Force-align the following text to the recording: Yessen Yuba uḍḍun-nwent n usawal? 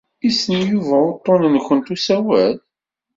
Yessen 0.25 0.59
Yuba 0.71 0.97
uḍḍun-nwent 1.09 1.69
n 1.89 1.93
usawal? 1.95 2.55